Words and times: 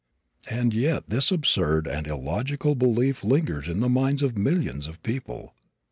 And 0.49 0.73
yet 0.73 1.11
this 1.11 1.29
absurd 1.29 1.85
and 1.85 2.07
illogical 2.07 2.73
belief 2.73 3.23
lingers 3.23 3.67
in 3.67 3.81
the 3.81 3.87
minds 3.87 4.23
of 4.23 4.35
millions 4.35 4.87
of 4.87 5.03
people. 5.03 5.53